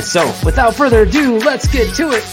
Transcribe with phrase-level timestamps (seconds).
[0.00, 2.24] So, without further ado, let's get to it.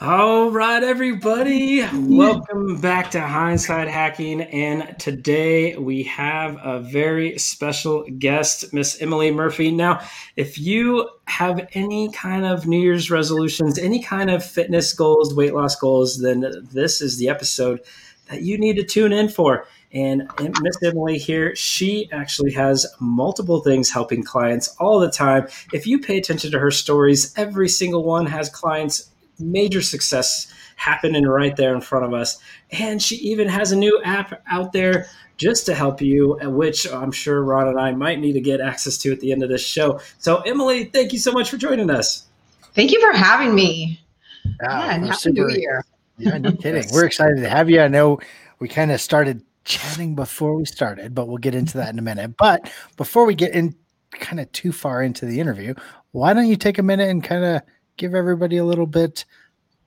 [0.00, 1.84] All right, everybody.
[1.92, 4.42] Welcome back to Hindsight Hacking.
[4.42, 9.72] And today we have a very special guest, Miss Emily Murphy.
[9.72, 15.34] Now, if you have any kind of New Year's resolutions, any kind of fitness goals,
[15.34, 17.80] weight loss goals, then this is the episode
[18.28, 19.66] that you need to tune in for.
[19.92, 20.28] And
[20.60, 25.48] Miss Emily here, she actually has multiple things helping clients all the time.
[25.72, 31.24] If you pay attention to her stories, every single one has clients major success happening
[31.24, 32.38] right there in front of us.
[32.70, 36.90] And she even has a new app out there just to help you, uh, which
[36.90, 39.48] I'm sure Ron and I might need to get access to at the end of
[39.48, 40.00] this show.
[40.18, 42.26] So, Emily, thank you so much for joining us.
[42.74, 44.00] Thank you for having me.
[44.44, 45.84] Yeah, yeah and happy new year.
[46.18, 46.84] Yeah, no kidding.
[46.92, 47.80] We're excited to have you.
[47.80, 48.20] I know
[48.58, 52.02] we kind of started chatting before we started, but we'll get into that in a
[52.02, 52.36] minute.
[52.38, 53.74] But before we get in
[54.12, 55.74] kind of too far into the interview,
[56.12, 57.62] why don't you take a minute and kind of
[57.98, 59.26] give everybody a little bit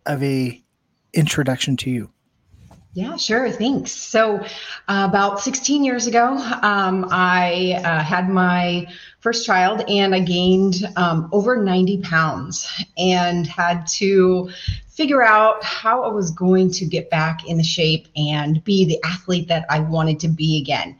[0.05, 0.63] of a
[1.13, 2.11] introduction to you.
[2.93, 3.51] Yeah, sure.
[3.51, 3.91] Thanks.
[3.91, 4.39] So,
[4.87, 8.87] uh, about 16 years ago, um, I uh, had my
[9.19, 14.49] first child and I gained um, over 90 pounds and had to
[14.87, 18.99] figure out how I was going to get back in the shape and be the
[19.05, 20.97] athlete that I wanted to be again.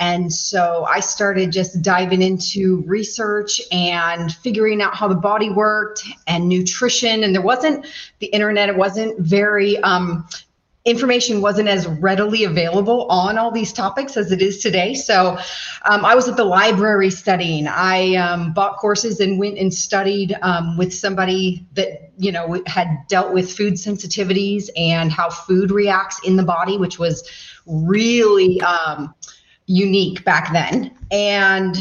[0.00, 6.02] And so I started just diving into research and figuring out how the body worked
[6.26, 7.22] and nutrition.
[7.22, 7.86] And there wasn't
[8.18, 10.26] the internet, it wasn't very um,
[10.88, 14.94] information wasn't as readily available on all these topics as it is today.
[14.94, 15.38] So
[15.84, 17.68] um, I was at the library studying.
[17.68, 22.88] I um, bought courses and went and studied um, with somebody that you know had
[23.08, 27.28] dealt with food sensitivities and how food reacts in the body, which was
[27.66, 29.14] really um,
[29.66, 30.96] unique back then.
[31.10, 31.76] And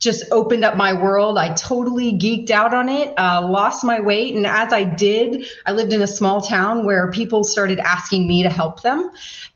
[0.00, 1.36] just opened up my world.
[1.36, 4.34] I totally geeked out on it, uh, lost my weight.
[4.34, 8.42] And as I did, I lived in a small town where people started asking me
[8.42, 9.10] to help them.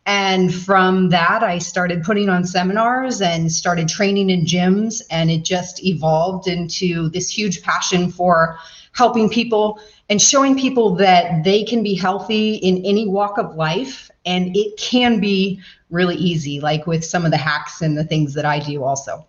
[0.05, 5.03] And from that, I started putting on seminars and started training in gyms.
[5.11, 8.59] And it just evolved into this huge passion for
[8.93, 14.11] helping people and showing people that they can be healthy in any walk of life.
[14.27, 18.35] And it can be really easy, like with some of the hacks and the things
[18.35, 19.27] that I do also.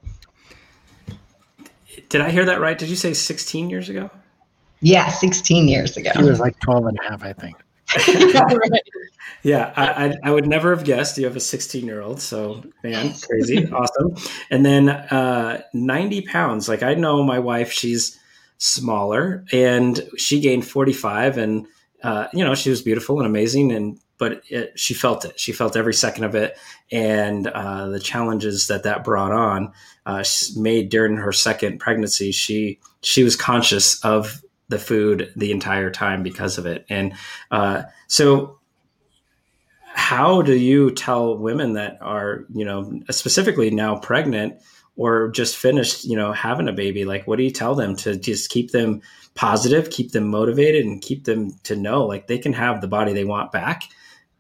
[2.10, 2.78] Did I hear that right?
[2.78, 4.10] Did you say 16 years ago?
[4.82, 6.12] Yeah, 16 years ago.
[6.16, 7.56] He was like 12 and a half, I think.
[9.44, 12.20] yeah, I, I, I, would never have guessed you have a 16 year old.
[12.20, 14.16] So, man, crazy, awesome.
[14.50, 16.68] And then uh, 90 pounds.
[16.68, 18.20] Like, I know my wife, she's
[18.58, 21.68] smaller and she gained 45 and,
[22.04, 23.72] uh, you know, she was beautiful and amazing.
[23.72, 25.40] And, but it, she felt it.
[25.40, 26.58] She felt every second of it.
[26.92, 29.74] And uh, the challenges that that brought on
[30.06, 30.24] uh,
[30.56, 36.24] made during her second pregnancy, she she was conscious of the food the entire time
[36.24, 36.86] because of it.
[36.90, 37.14] And
[37.52, 38.60] uh, so,
[39.94, 44.62] how do you tell women that are you know specifically now pregnant
[44.98, 47.04] or just finished you know having a baby?
[47.04, 49.02] Like, what do you tell them to just keep them
[49.34, 53.12] positive, keep them motivated, and keep them to know like they can have the body
[53.12, 53.84] they want back?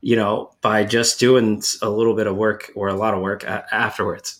[0.06, 3.44] You know, by just doing a little bit of work or a lot of work
[3.44, 4.40] a- afterwards.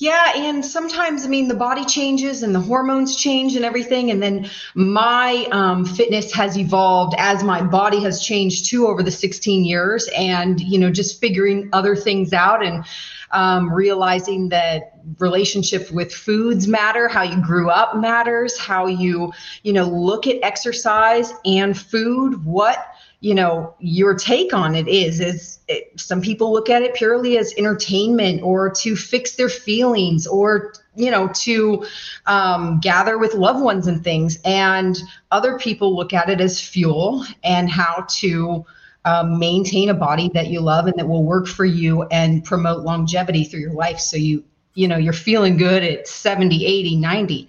[0.00, 4.22] Yeah, and sometimes I mean the body changes and the hormones change and everything, and
[4.22, 9.62] then my um, fitness has evolved as my body has changed too over the 16
[9.62, 12.84] years, and you know just figuring other things out and
[13.32, 19.30] um, realizing that relationship with foods matter, how you grew up matters, how you
[19.62, 22.89] you know look at exercise and food, what
[23.20, 27.38] you know your take on it is is it, some people look at it purely
[27.38, 31.84] as entertainment or to fix their feelings or you know to
[32.26, 34.38] um, gather with loved ones and things.
[34.44, 34.98] And
[35.30, 38.64] other people look at it as fuel and how to
[39.04, 42.84] um, maintain a body that you love and that will work for you and promote
[42.84, 43.98] longevity through your life.
[43.98, 44.44] So you
[44.74, 47.48] you know you're feeling good at 70 80 90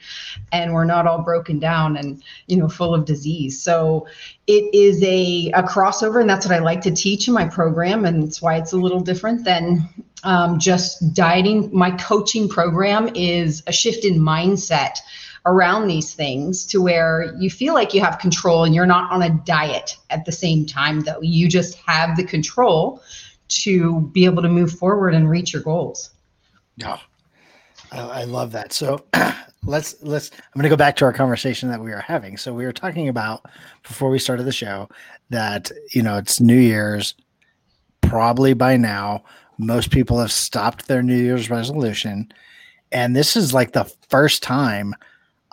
[0.51, 3.61] and we're not all broken down and you know full of disease.
[3.61, 4.07] So
[4.47, 8.05] it is a, a crossover and that's what i like to teach in my program
[8.05, 9.87] and it's why it's a little different than
[10.23, 11.69] um, just dieting.
[11.73, 14.97] My coaching program is a shift in mindset
[15.45, 19.23] around these things to where you feel like you have control and you're not on
[19.23, 21.21] a diet at the same time though.
[21.21, 23.01] You just have the control
[23.47, 26.11] to be able to move forward and reach your goals.
[26.77, 26.97] Yeah
[27.91, 28.73] I love that.
[28.73, 29.05] So
[29.65, 30.31] let's let's.
[30.33, 32.37] I'm going to go back to our conversation that we were having.
[32.37, 33.45] So we were talking about
[33.83, 34.89] before we started the show
[35.29, 37.15] that you know it's New Year's.
[38.01, 39.23] Probably by now,
[39.57, 42.31] most people have stopped their New Year's resolution,
[42.91, 44.95] and this is like the first time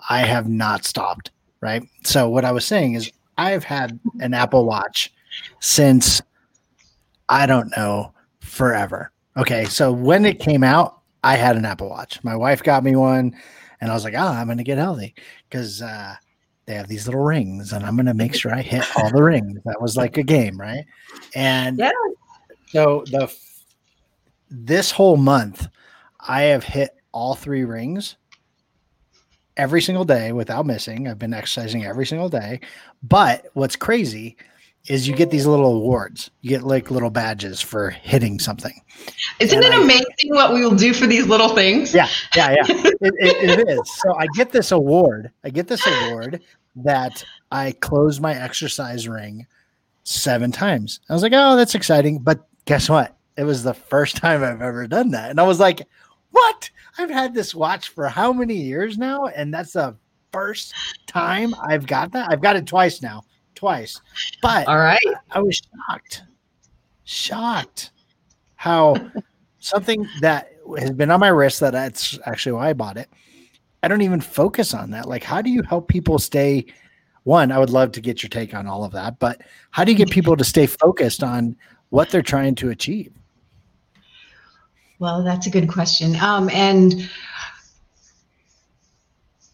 [0.08, 1.30] I have not stopped.
[1.60, 1.82] Right.
[2.04, 5.12] So what I was saying is I've had an Apple Watch
[5.60, 6.22] since
[7.28, 9.12] I don't know forever.
[9.36, 12.22] Okay, so when it came out, I had an Apple Watch.
[12.22, 13.34] My wife got me one,
[13.80, 15.14] and I was like, "Oh, I'm going to get healthy
[15.48, 16.14] because uh,
[16.66, 19.22] they have these little rings, and I'm going to make sure I hit all the
[19.22, 20.84] rings." That was like a game, right?
[21.34, 21.90] And yeah.
[22.66, 23.34] so the
[24.50, 25.66] this whole month,
[26.20, 28.16] I have hit all three rings
[29.56, 31.08] every single day without missing.
[31.08, 32.60] I've been exercising every single day.
[33.02, 34.36] But what's crazy
[34.86, 36.30] is you get these little awards.
[36.40, 38.80] You get like little badges for hitting something.
[39.38, 41.94] Isn't and it I, amazing what we will do for these little things?
[41.94, 42.62] Yeah, yeah, yeah.
[42.68, 43.80] it, it, it is.
[44.02, 45.30] So I get this award.
[45.44, 46.42] I get this award
[46.76, 47.22] that
[47.52, 49.46] I close my exercise ring
[50.04, 51.00] seven times.
[51.10, 52.18] I was like, oh, that's exciting.
[52.18, 53.14] But guess what?
[53.36, 55.30] It was the first time I've ever done that.
[55.30, 55.86] And I was like,
[56.30, 56.70] what?
[56.96, 59.26] I've had this watch for how many years now?
[59.26, 59.96] And that's the
[60.32, 60.74] first
[61.06, 62.30] time I've got that.
[62.30, 63.24] I've got it twice now
[63.58, 64.00] twice.
[64.40, 65.00] But all right,
[65.32, 66.22] I was shocked,
[67.04, 67.90] shocked
[68.54, 68.94] how
[69.58, 73.08] something that has been on my wrist that that's actually why I bought it.
[73.82, 75.08] I don't even focus on that.
[75.08, 76.66] Like, how do you help people stay?
[77.24, 79.92] One, I would love to get your take on all of that, but how do
[79.92, 81.56] you get people to stay focused on
[81.90, 83.12] what they're trying to achieve?
[85.00, 86.16] Well, that's a good question.
[86.16, 87.08] Um, and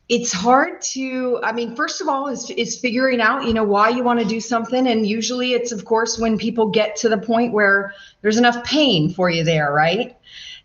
[0.09, 3.89] it's hard to i mean first of all is, is figuring out you know why
[3.89, 4.87] you want to do something.
[4.87, 9.13] And usually it's of course when people get to the point where there's enough pain
[9.13, 10.17] for you there right?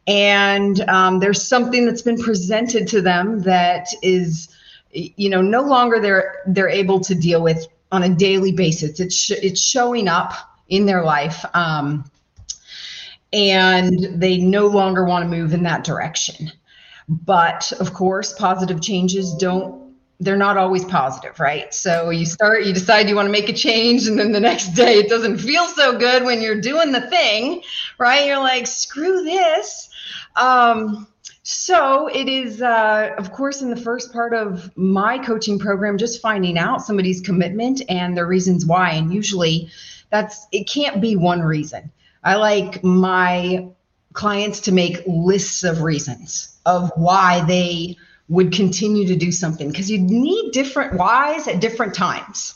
[0.07, 4.49] And um, there's something that's been presented to them that is
[4.91, 8.99] you know no longer they're they're able to deal with on a daily basis.
[8.99, 10.33] It's sh- it's showing up
[10.67, 12.09] in their life um,
[13.31, 16.51] and they no longer want to move in that direction
[17.09, 19.89] but of course, positive changes don't
[20.21, 21.73] they're not always positive, right?
[21.73, 24.73] So you start, you decide you want to make a change, and then the next
[24.73, 27.63] day it doesn't feel so good when you're doing the thing,
[27.97, 28.27] right?
[28.27, 29.89] You're like, screw this.
[30.35, 31.07] Um,
[31.43, 36.21] so it is, uh, of course, in the first part of my coaching program, just
[36.21, 38.91] finding out somebody's commitment and the reasons why.
[38.91, 39.71] And usually
[40.09, 41.91] that's, it can't be one reason.
[42.23, 43.69] I like my
[44.19, 47.95] clients to make lists of reasons of why they
[48.27, 52.55] would continue to do something because you need different whys at different times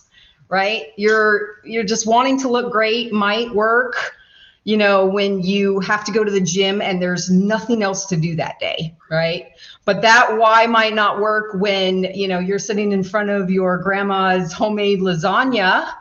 [0.50, 0.88] right?
[0.98, 3.96] You're you're just wanting to look great might work
[4.66, 8.18] you know when you have to go to the gym and there's nothing else to
[8.18, 9.54] do that day right?
[9.86, 13.78] But that why might not work when you know you're sitting in front of your
[13.78, 15.92] grandma's homemade lasagna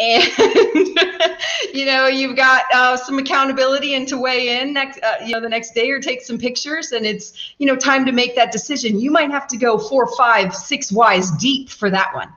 [0.00, 0.24] and
[1.74, 5.40] you know you've got uh, some accountability and to weigh in next uh, you know
[5.40, 6.92] the next day or take some pictures.
[6.92, 8.98] And it's you know time to make that decision.
[8.98, 12.32] You might have to go four five six whys deep for that one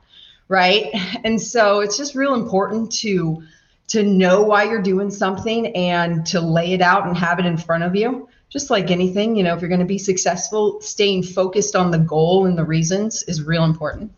[0.47, 0.93] right?
[1.23, 3.43] And so it's just real important to
[3.88, 7.57] to know why you're doing something and to lay it out and have it in
[7.57, 8.29] front of you.
[8.49, 11.97] Just like anything you know if you're going to be successful staying focused on the
[11.97, 14.11] goal and the reasons is real important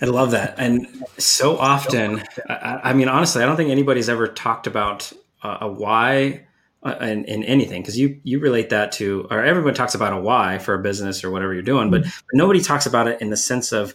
[0.00, 0.54] I love that.
[0.58, 5.58] And so often, I, I, mean, honestly, I don't think anybody's ever talked about uh,
[5.62, 6.46] a why
[6.82, 10.20] uh, in, in anything because you you relate that to, or everyone talks about a
[10.20, 12.10] why for a business or whatever you're doing, but, mm-hmm.
[12.10, 13.94] but nobody talks about it in the sense of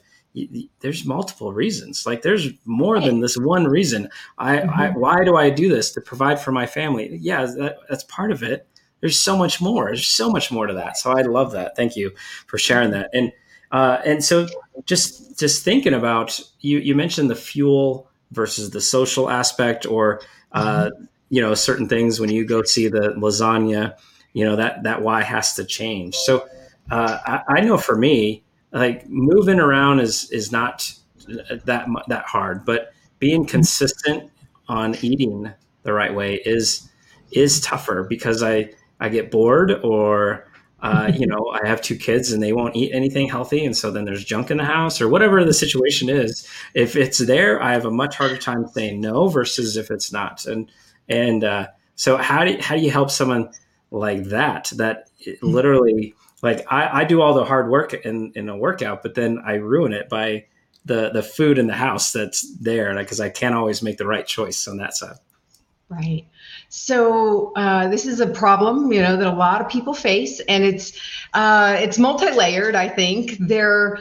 [0.80, 2.06] there's multiple reasons.
[2.06, 4.10] Like there's more than this one reason.
[4.38, 4.70] I, mm-hmm.
[4.70, 7.18] I why do I do this to provide for my family?
[7.22, 8.68] Yeah, that, that's part of it.
[9.02, 9.86] There's so much more.
[9.86, 10.98] There's so much more to that.
[10.98, 11.76] So I love that.
[11.76, 12.12] Thank you
[12.48, 13.10] for sharing that.
[13.14, 13.32] And
[13.72, 14.48] uh, and so
[14.86, 20.22] just just thinking about you you mentioned the fuel versus the social aspect or
[20.54, 21.04] uh, mm-hmm.
[21.30, 23.96] you know certain things when you go see the lasagna
[24.34, 26.48] you know that that why has to change so
[26.90, 30.94] uh, I, I, know for me like moving around is is not
[31.28, 33.52] that that hard but being mm-hmm.
[33.52, 34.32] consistent
[34.68, 35.52] on eating
[35.84, 36.90] the right way is
[37.32, 40.48] is tougher because i i get bored or
[40.82, 43.66] uh, you know, I have two kids and they won't eat anything healthy.
[43.66, 46.48] And so then there's junk in the house or whatever the situation is.
[46.74, 50.46] If it's there, I have a much harder time saying no versus if it's not.
[50.46, 50.72] And,
[51.08, 53.50] and, uh, so how do, how do you help someone
[53.92, 55.10] like that, that
[55.42, 59.40] literally like I, I do all the hard work in, in a workout, but then
[59.46, 60.46] I ruin it by
[60.86, 64.26] the, the food in the house that's there because I can't always make the right
[64.26, 65.18] choice on that side.
[65.90, 66.26] Right.
[66.74, 70.64] So uh, this is a problem, you know, that a lot of people face, and
[70.64, 70.98] it's
[71.34, 72.76] uh, it's multi-layered.
[72.76, 74.00] I think there,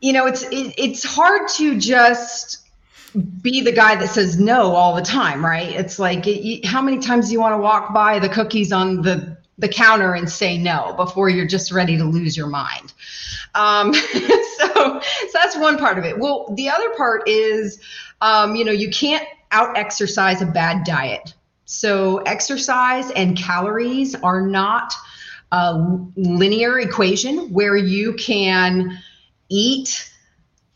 [0.00, 2.66] you know, it's it, it's hard to just
[3.40, 5.70] be the guy that says no all the time, right?
[5.70, 9.02] It's like it, how many times do you want to walk by the cookies on
[9.02, 12.92] the the counter and say no before you're just ready to lose your mind.
[13.54, 14.18] Um, so,
[14.58, 15.00] so
[15.32, 16.18] that's one part of it.
[16.18, 17.78] Well, the other part is,
[18.20, 19.24] um, you know, you can't
[19.54, 21.32] out exercise a bad diet.
[21.64, 24.92] So, exercise and calories are not
[25.50, 28.98] a linear equation where you can
[29.48, 30.10] eat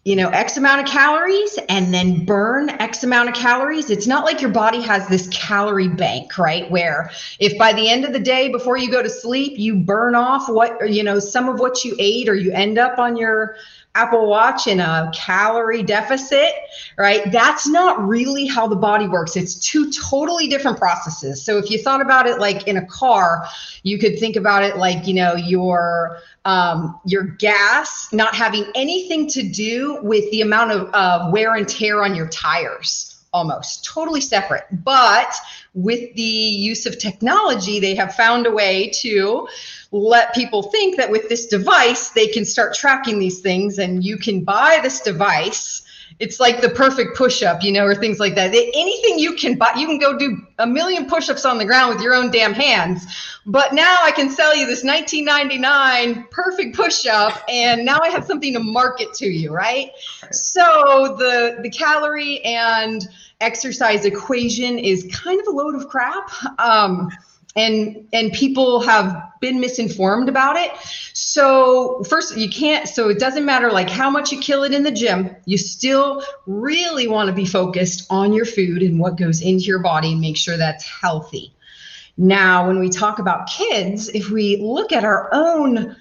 [0.04, 4.24] you know x amount of calories and then burn x amount of calories it's not
[4.24, 8.20] like your body has this calorie bank right where if by the end of the
[8.20, 11.84] day before you go to sleep you burn off what you know some of what
[11.84, 13.56] you ate or you end up on your
[13.98, 16.52] Apple Watch in a calorie deficit,
[16.96, 17.30] right?
[17.32, 19.36] That's not really how the body works.
[19.36, 21.44] It's two totally different processes.
[21.44, 23.44] So if you thought about it like in a car,
[23.82, 29.26] you could think about it like, you know, your um, your gas not having anything
[29.30, 34.20] to do with the amount of uh, wear and tear on your tires almost totally
[34.20, 34.64] separate.
[34.70, 35.34] But
[35.74, 39.48] with the use of technology, they have found a way to
[39.90, 44.18] let people think that with this device, they can start tracking these things and you
[44.18, 45.82] can buy this device.
[46.20, 48.48] It's like the perfect push up, you know, or things like that.
[48.52, 51.94] Anything you can buy, you can go do a million push ups on the ground
[51.94, 53.06] with your own damn hands.
[53.46, 58.24] But now I can sell you this 1999 perfect push up, and now I have
[58.24, 59.90] something to market to you, right?
[60.22, 60.34] right.
[60.34, 63.06] So the the calorie and
[63.40, 66.30] exercise equation is kind of a load of crap.
[66.58, 67.10] Um,
[67.58, 70.70] and and people have been misinformed about it.
[71.12, 74.84] So first you can't so it doesn't matter like how much you kill it in
[74.84, 79.40] the gym you still really want to be focused on your food and what goes
[79.42, 81.52] into your body and make sure that's healthy.
[82.16, 85.96] Now when we talk about kids if we look at our own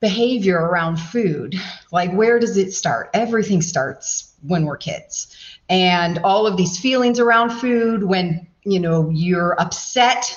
[0.00, 1.54] behavior around food
[1.92, 3.10] like where does it start?
[3.12, 5.34] Everything starts when we're kids.
[5.68, 10.34] And all of these feelings around food when you know you're upset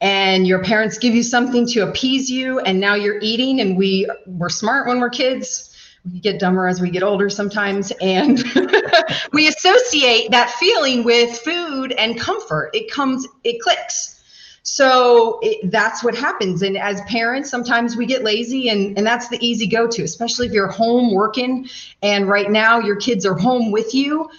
[0.00, 4.08] and your parents give you something to appease you and now you're eating and we
[4.26, 5.66] we're smart when we're kids.
[6.10, 8.42] We get dumber as we get older sometimes and
[9.32, 12.70] we associate that feeling with food and comfort.
[12.72, 14.16] It comes it clicks.
[14.62, 16.62] So it, that's what happens.
[16.62, 20.46] And as parents sometimes we get lazy and, and that's the easy go to especially
[20.46, 21.68] if you're home working
[22.02, 24.30] and right now your kids are home with you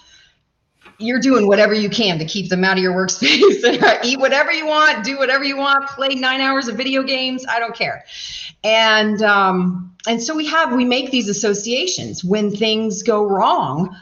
[0.98, 4.66] you're doing whatever you can to keep them out of your workspace eat whatever you
[4.66, 7.44] want, do whatever you want, play nine hours of video games.
[7.48, 8.04] I don't care.
[8.64, 13.96] And um, and so we have we make these associations when things go wrong.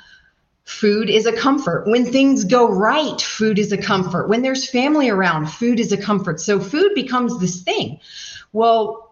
[0.65, 1.89] Food is a comfort.
[1.89, 4.29] When things go right, food is a comfort.
[4.29, 6.41] When there's family around, food is a comfort.
[6.41, 7.99] So food becomes this thing.
[8.53, 9.10] Well,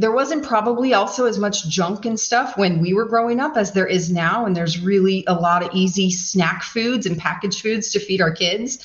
[0.00, 3.72] there wasn't probably also as much junk and stuff when we were growing up as
[3.72, 4.46] there is now.
[4.46, 8.32] And there's really a lot of easy snack foods and packaged foods to feed our
[8.32, 8.78] kids.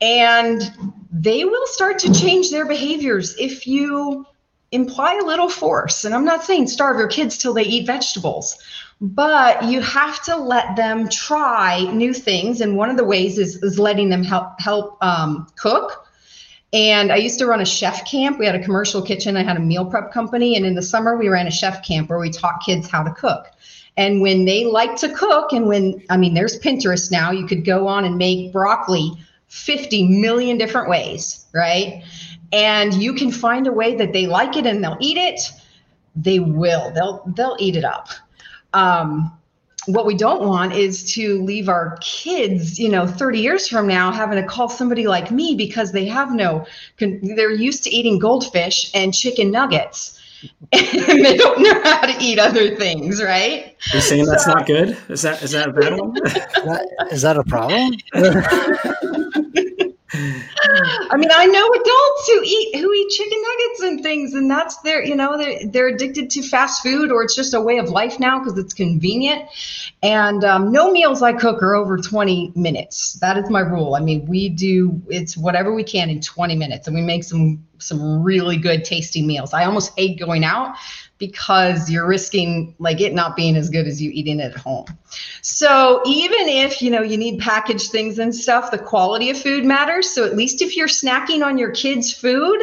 [0.00, 0.62] And
[1.10, 4.24] they will start to change their behaviors if you
[4.70, 6.04] imply a little force.
[6.04, 8.56] And I'm not saying starve your kids till they eat vegetables,
[9.00, 12.60] but you have to let them try new things.
[12.60, 16.05] And one of the ways is, is letting them help help um, cook
[16.76, 18.38] and I used to run a chef camp.
[18.38, 19.34] We had a commercial kitchen.
[19.34, 20.56] I had a meal prep company.
[20.56, 23.10] And in the summer, we ran a chef camp where we taught kids how to
[23.14, 23.46] cook.
[23.96, 27.64] And when they like to cook, and when, I mean, there's Pinterest now, you could
[27.64, 29.12] go on and make broccoli
[29.48, 32.04] 50 million different ways, right?
[32.52, 35.50] And you can find a way that they like it and they'll eat it.
[36.14, 36.90] They will.
[36.90, 38.08] They'll they'll eat it up.
[38.74, 39.35] Um,
[39.86, 44.10] what we don't want is to leave our kids, you know, 30 years from now
[44.12, 46.66] having to call somebody like me because they have no,
[46.98, 50.20] they're used to eating goldfish and chicken nuggets.
[50.72, 53.76] and they don't know how to eat other things, right?
[53.86, 54.96] You're you saying that's not good?
[55.08, 56.14] Is that is that a bad one?
[57.10, 57.94] is that a problem?
[61.10, 64.76] I mean, I know adults who eat who eat chicken nuggets and things, and that's
[64.78, 67.88] their, you know, they're they're addicted to fast food, or it's just a way of
[67.88, 69.48] life now because it's convenient.
[70.02, 73.14] And um, no meals I cook are over 20 minutes.
[73.20, 73.94] That is my rule.
[73.94, 77.64] I mean, we do it's whatever we can in 20 minutes, and we make some
[77.78, 79.52] some really good tasty meals.
[79.52, 80.76] I almost hate going out
[81.18, 84.84] because you're risking like it not being as good as you eating it at home.
[85.40, 89.64] So even if you know you need packaged things and stuff, the quality of food
[89.64, 90.10] matters.
[90.10, 92.60] So at least if you're snacking on your kids' food,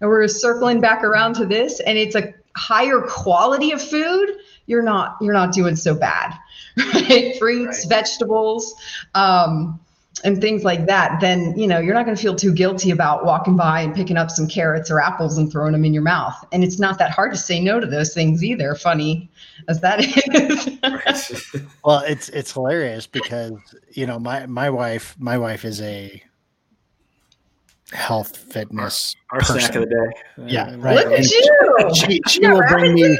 [0.00, 4.82] and we're circling back around to this, and it's a higher quality of food, you're
[4.82, 6.34] not you're not doing so bad,
[6.76, 7.36] right?
[7.38, 7.88] Fruits, right.
[7.88, 8.74] vegetables.
[9.14, 9.80] Um,
[10.24, 13.24] and things like that, then you know you're not going to feel too guilty about
[13.24, 16.34] walking by and picking up some carrots or apples and throwing them in your mouth.
[16.52, 18.74] And it's not that hard to say no to those things either.
[18.74, 19.30] Funny
[19.68, 21.62] as that is.
[21.84, 23.52] well, it's it's hilarious because
[23.92, 26.22] you know my my wife my wife is a
[27.92, 30.46] health fitness our, our snack of the day.
[30.46, 30.96] Yeah, uh, right.
[30.96, 31.90] Look at you.
[31.94, 33.18] She, she will bring me.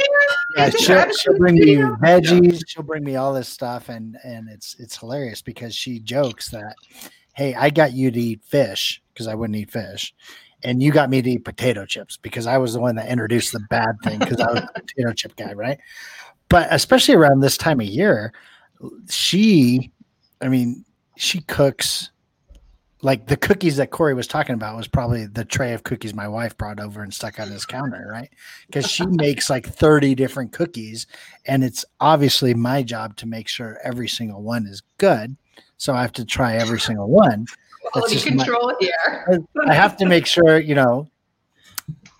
[0.57, 2.63] Yeah, she'll, she'll bring me veggies.
[2.67, 6.75] She'll bring me all this stuff, and and it's it's hilarious because she jokes that,
[7.35, 10.15] hey, I got you to eat fish because I wouldn't eat fish,
[10.63, 13.53] and you got me to eat potato chips because I was the one that introduced
[13.53, 15.79] the bad thing because I was a potato chip guy, right?
[16.49, 18.33] But especially around this time of year,
[19.09, 19.93] she,
[20.41, 20.85] I mean,
[21.17, 22.11] she cooks
[23.03, 26.29] like the cookies that Corey was talking about was probably the tray of cookies my
[26.29, 28.31] wife brought over and stuck on his counter, right?
[28.67, 31.07] Because she makes like 30 different cookies,
[31.47, 35.37] and it's obviously my job to make sure every single one is good.
[35.79, 37.47] So I have to try every single one.
[37.93, 39.45] Quality control my, here.
[39.67, 41.09] I have to make sure, you know,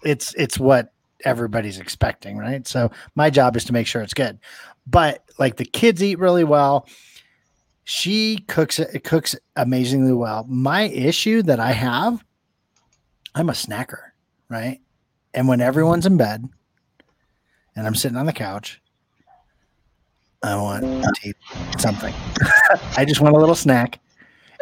[0.03, 0.95] it's it's what
[1.25, 2.67] everybody's expecting, right?
[2.67, 4.39] So my job is to make sure it's good.
[4.87, 6.87] But like the kids eat really well
[7.85, 10.45] she cooks it cooks amazingly well.
[10.49, 12.25] My issue that I have,
[13.35, 14.11] I'm a snacker,
[14.49, 14.81] right?
[15.35, 16.49] And when everyone's in bed
[17.77, 18.81] and I'm sitting on the couch,
[20.43, 21.37] I want to eat
[21.79, 22.15] something.
[22.97, 24.01] I just want a little snack.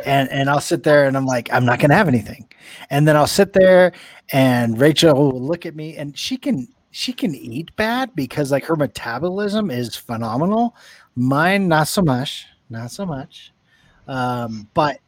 [0.05, 2.49] And and I'll sit there and I'm like, I'm not gonna have anything.
[2.91, 3.93] And then I'll sit there
[4.33, 8.65] and Rachel will look at me and she can she can eat bad because like
[8.65, 10.77] her metabolism is phenomenal.
[11.17, 13.53] Mine not so much not so much.
[14.07, 15.01] Um, but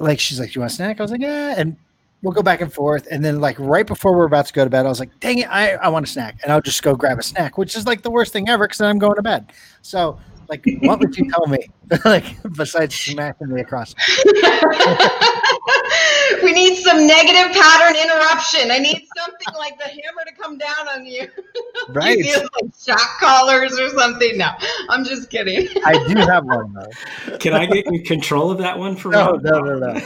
[0.00, 1.76] like she's like, "Do "You want a snack?" I was like, "Yeah," and
[2.22, 3.06] we'll go back and forth.
[3.10, 5.38] And then like right before we're about to go to bed, I was like, "Dang
[5.38, 7.86] it, I, I want a snack," and I'll just go grab a snack, which is
[7.86, 9.52] like the worst thing ever because I'm going to bed.
[9.82, 11.68] So like, what would you tell me?
[12.04, 12.24] like
[12.56, 13.94] besides smacking me across?
[16.42, 18.70] we need some negative pattern interruption.
[18.70, 21.28] I need something like the hammer to come down on you.
[21.90, 22.18] Right.
[22.18, 24.36] you like shock collars or something.
[24.36, 24.50] No,
[24.90, 25.68] I'm just kidding.
[25.86, 27.36] I do have one though.
[27.38, 30.00] Can I get in control of that one for no, no, no, no.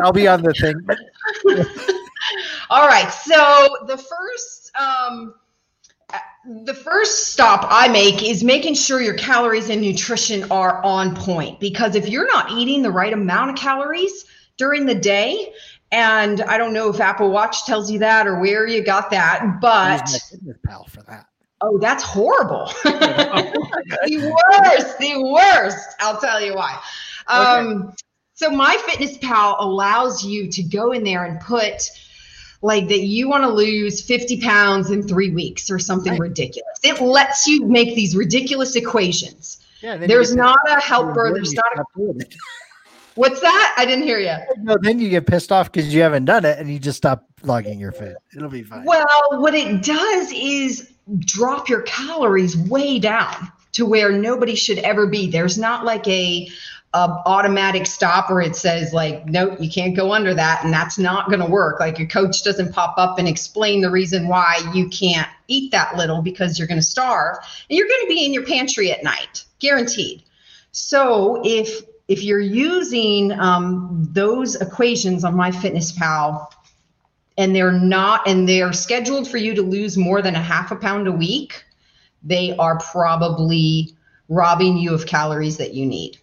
[0.00, 0.76] I'll be on the thing.
[2.70, 3.10] All right.
[3.10, 5.34] So the first um,
[6.64, 11.60] the first stop I make is making sure your calories and nutrition are on point
[11.60, 14.24] because if you're not eating the right amount of calories,
[14.58, 15.52] during the day.
[15.90, 19.58] And I don't know if Apple Watch tells you that or where you got that,
[19.60, 20.10] but
[20.66, 21.26] pal for that.
[21.60, 22.66] Oh, that's horrible.
[22.84, 25.88] the worst, the worst.
[26.00, 26.80] I'll tell you why.
[27.26, 27.94] Um, okay.
[28.34, 31.90] So MyFitnessPal allows you to go in there and put
[32.62, 36.20] like that you want to lose 50 pounds in three weeks or something right.
[36.20, 36.78] ridiculous.
[36.82, 39.64] It lets you make these ridiculous equations.
[39.80, 41.30] Yeah, there's not a helper.
[41.32, 41.84] There's not a
[43.18, 43.74] What's that?
[43.76, 44.36] I didn't hear you.
[44.58, 47.28] No, then you get pissed off because you haven't done it and you just stop
[47.42, 48.14] logging your food.
[48.36, 48.84] It'll be fine.
[48.84, 55.08] Well, what it does is drop your calories way down to where nobody should ever
[55.08, 55.28] be.
[55.28, 56.48] There's not like a,
[56.94, 60.96] a automatic stop where it says like, nope, you can't go under that, and that's
[60.96, 61.80] not going to work.
[61.80, 65.96] Like your coach doesn't pop up and explain the reason why you can't eat that
[65.96, 67.36] little because you're going to starve,
[67.68, 70.22] and you're going to be in your pantry at night, guaranteed.
[70.70, 76.46] So if if you're using um, those equations on MyFitnessPal
[77.36, 80.76] and they're not and they're scheduled for you to lose more than a half a
[80.76, 81.64] pound a week,
[82.22, 83.94] they are probably
[84.28, 86.18] robbing you of calories that you need.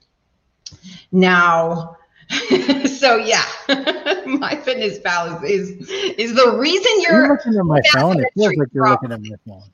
[1.12, 1.98] Now,
[2.30, 8.20] so yeah, my MyFitnessPal is, is is the reason you're, you're looking at my phone.
[8.20, 9.70] It feels like you're looking at my phone.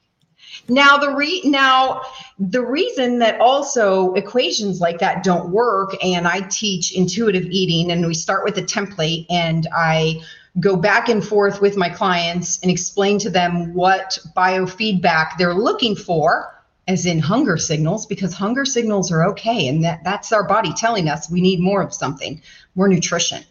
[0.68, 2.02] Now the re now
[2.40, 8.06] the reason that also equations like that don't work, and I teach intuitive eating, and
[8.06, 10.22] we start with a template, and I
[10.60, 15.96] go back and forth with my clients and explain to them what biofeedback they're looking
[15.96, 20.74] for as in hunger signals because hunger signals are okay and that that's our body
[20.74, 22.42] telling us we need more of something
[22.76, 23.44] more nutrition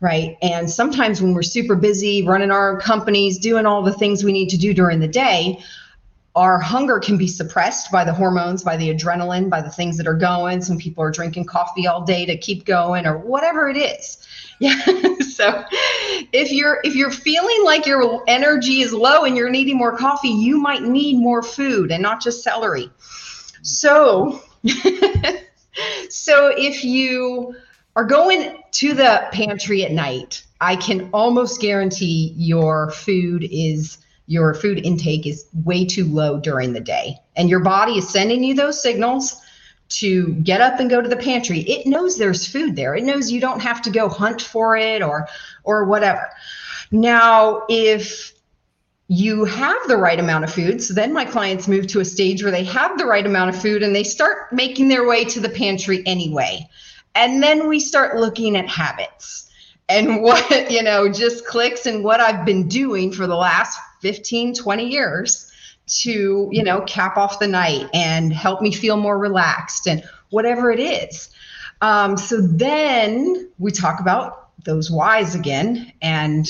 [0.00, 0.38] right?
[0.40, 4.48] And sometimes when we're super busy running our companies doing all the things we need
[4.48, 5.62] to do during the day
[6.36, 10.06] our hunger can be suppressed by the hormones, by the adrenaline, by the things that
[10.06, 10.62] are going.
[10.62, 14.26] Some people are drinking coffee all day to keep going or whatever it is.
[14.62, 14.78] Yeah.
[15.20, 15.64] so
[16.34, 20.28] if you're if you're feeling like your energy is low and you're needing more coffee,
[20.28, 22.90] you might need more food and not just celery.
[23.62, 24.42] So
[26.10, 27.56] so if you
[27.96, 33.96] are going to the pantry at night, I can almost guarantee your food is
[34.30, 37.18] your food intake is way too low during the day.
[37.34, 39.42] And your body is sending you those signals
[39.88, 41.62] to get up and go to the pantry.
[41.62, 42.94] It knows there's food there.
[42.94, 45.26] It knows you don't have to go hunt for it or
[45.64, 46.30] or whatever.
[46.92, 48.32] Now, if
[49.08, 52.44] you have the right amount of food, so then my clients move to a stage
[52.44, 55.40] where they have the right amount of food and they start making their way to
[55.40, 56.68] the pantry anyway.
[57.16, 59.49] And then we start looking at habits
[59.90, 64.54] and what, you know, just clicks and what I've been doing for the last 15,
[64.54, 65.50] 20 years
[66.02, 70.70] to, you know, cap off the night and help me feel more relaxed and whatever
[70.70, 71.30] it is.
[71.80, 76.46] Um, so then we talk about those whys again and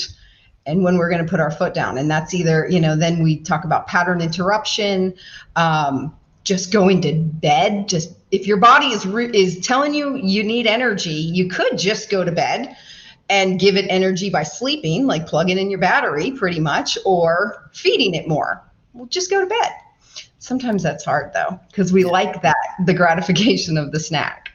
[0.65, 3.23] and when we're going to put our foot down and that's either you know then
[3.23, 5.13] we talk about pattern interruption
[5.55, 10.43] um, just going to bed just if your body is re- is telling you you
[10.43, 12.75] need energy you could just go to bed
[13.31, 18.13] and give it energy by sleeping like plugging in your battery pretty much or feeding
[18.13, 18.63] it more
[18.93, 19.71] well, just go to bed.
[20.39, 24.49] Sometimes that's hard though, because we like that the gratification of the snack.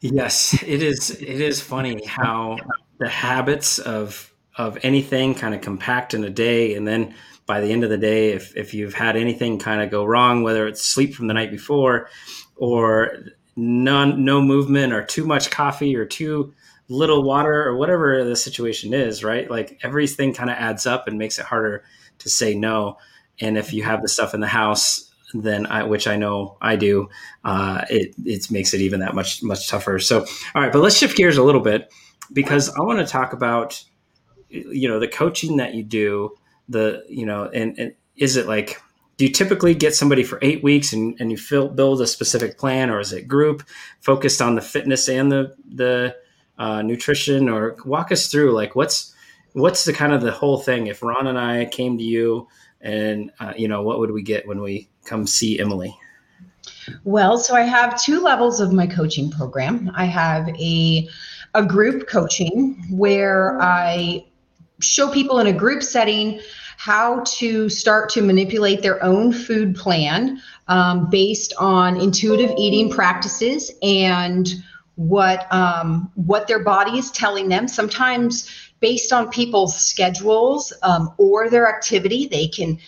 [0.00, 1.10] Yes, it is.
[1.10, 2.58] It is funny how
[2.98, 7.14] the habits of of anything kind of compact in a day, and then
[7.46, 10.42] by the end of the day, if if you've had anything kind of go wrong,
[10.42, 12.08] whether it's sleep from the night before,
[12.56, 13.16] or
[13.56, 16.52] none no movement, or too much coffee, or too
[16.88, 19.50] little water, or whatever the situation is, right?
[19.50, 21.84] Like everything kind of adds up and makes it harder
[22.18, 22.98] to say no.
[23.40, 26.76] And if you have the stuff in the house, then I, which I know I
[26.76, 27.08] do,
[27.44, 29.98] uh, it it makes it even that much much tougher.
[29.98, 30.20] So,
[30.54, 31.92] all right, but let's shift gears a little bit
[32.32, 33.82] because I want to talk about
[34.48, 36.36] you know the coaching that you do.
[36.68, 38.80] The you know, and, and is it like
[39.16, 42.90] do you typically get somebody for eight weeks and, and you build a specific plan
[42.90, 43.62] or is it group
[44.00, 46.16] focused on the fitness and the the
[46.58, 49.14] uh, nutrition or walk us through like what's
[49.52, 50.86] what's the kind of the whole thing?
[50.86, 52.48] If Ron and I came to you,
[52.80, 55.96] and uh, you know, what would we get when we come see Emily?
[57.04, 59.90] Well, so I have two levels of my coaching program.
[59.94, 61.08] I have a
[61.54, 64.26] a group coaching where I
[64.80, 66.40] show people in a group setting
[66.76, 73.70] how to start to manipulate their own food plan um, based on intuitive eating practices
[73.82, 74.54] and
[74.96, 77.68] what um, what their body is telling them.
[77.68, 78.48] Sometimes
[78.84, 82.26] based on people's schedules um, or their activity.
[82.26, 82.78] They can.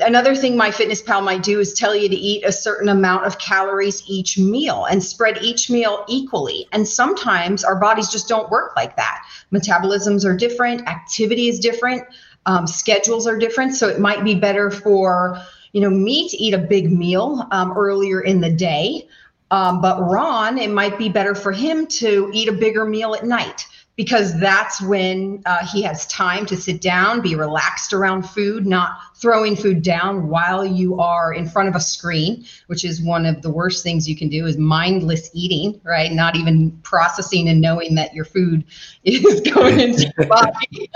[0.00, 4.02] Another thing MyFitnessPal might do is tell you to eat a certain amount of calories
[4.08, 6.66] each meal and spread each meal equally.
[6.72, 9.22] And sometimes our bodies just don't work like that.
[9.52, 12.02] Metabolisms are different, activity is different,
[12.46, 13.76] um, schedules are different.
[13.76, 15.38] So it might be better for
[15.72, 19.06] you know me to eat a big meal um, earlier in the day.
[19.52, 23.24] Um, but Ron, it might be better for him to eat a bigger meal at
[23.24, 28.66] night because that's when uh, he has time to sit down, be relaxed around food,
[28.66, 33.26] not throwing food down while you are in front of a screen, which is one
[33.26, 36.10] of the worst things you can do is mindless eating, right?
[36.12, 38.64] Not even processing and knowing that your food
[39.04, 40.90] is going into your body.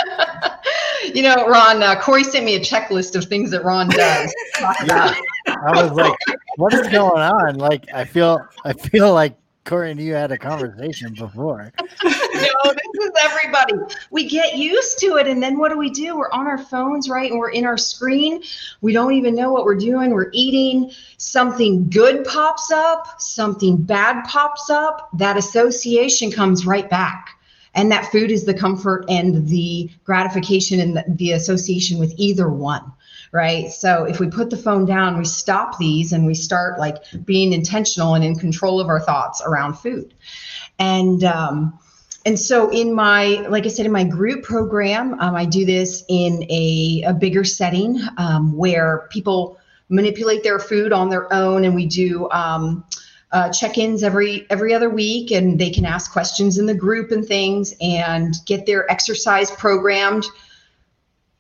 [1.14, 4.34] you know, Ron, uh, Corey sent me a checklist of things that Ron does.
[4.86, 5.14] yeah.
[5.46, 6.16] I was like,
[6.56, 7.56] what is going on?
[7.56, 11.72] Like, I feel, I feel like Corey and you had a conversation before.
[11.78, 13.74] no, this is everybody.
[14.10, 16.16] We get used to it, and then what do we do?
[16.16, 17.30] We're on our phones, right?
[17.30, 18.42] And we're in our screen.
[18.80, 20.12] We don't even know what we're doing.
[20.12, 20.92] We're eating.
[21.18, 25.10] Something good pops up, something bad pops up.
[25.14, 27.30] That association comes right back.
[27.74, 32.48] And that food is the comfort and the gratification and the, the association with either
[32.48, 32.90] one
[33.36, 33.70] right?
[33.70, 37.52] So if we put the phone down, we stop these and we start like being
[37.52, 40.14] intentional and in control of our thoughts around food.
[40.78, 41.78] And um,
[42.24, 46.04] and so in my like i said in my group program um, i do this
[46.08, 51.74] in a, a bigger setting um, where people manipulate their food on their own and
[51.74, 52.84] we do um,
[53.32, 57.26] uh, check-ins every every other week and they can ask questions in the group and
[57.26, 60.26] things and get their exercise programmed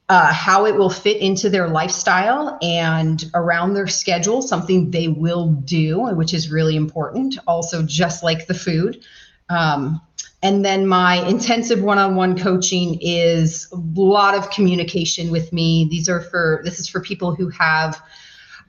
[0.08, 5.48] uh, how it will fit into their lifestyle and around their schedule, something they will
[5.48, 7.36] do, which is really important.
[7.46, 9.04] Also, just like the food.
[9.48, 10.00] Um,
[10.42, 15.88] and then my intensive one-on-one coaching is a lot of communication with me.
[15.90, 18.00] These are for this is for people who have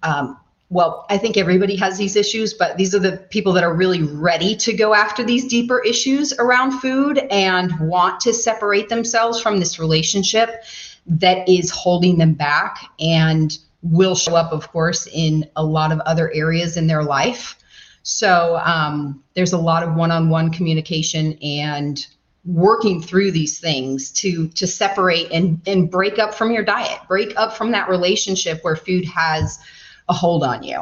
[0.03, 3.73] um, well, I think everybody has these issues, but these are the people that are
[3.73, 9.41] really ready to go after these deeper issues around food and want to separate themselves
[9.41, 10.63] from this relationship
[11.07, 15.99] that is holding them back and will show up, of course, in a lot of
[16.01, 17.57] other areas in their life.
[18.03, 22.05] So um, there's a lot of one-on-one communication and
[22.45, 27.37] working through these things to to separate and and break up from your diet, break
[27.37, 29.59] up from that relationship where food has
[30.07, 30.81] a hold on you,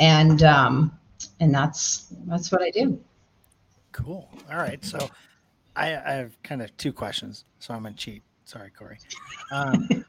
[0.00, 0.98] and um,
[1.40, 2.98] and that's that's what I do.
[3.92, 4.28] Cool.
[4.50, 4.82] All right.
[4.84, 5.10] So
[5.74, 7.44] I, I have kind of two questions.
[7.58, 8.22] So I'm gonna cheat.
[8.46, 8.96] Sorry, Corey.
[9.50, 10.04] Um,